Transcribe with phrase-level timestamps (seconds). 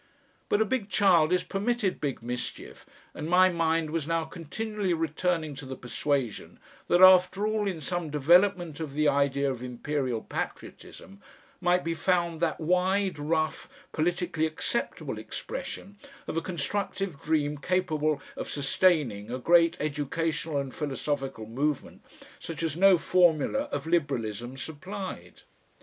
[0.49, 5.53] But a big child is permitted big mischief, and my mind was now continually returning
[5.57, 11.21] to the persuasion that after all in some development of the idea of Imperial patriotism
[11.59, 18.49] might be found that wide, rough, politically acceptable expression of a constructive dream capable of
[18.49, 22.03] sustaining a great educational and philosophical movement
[22.39, 25.43] such as no formula of Liberalism supplied.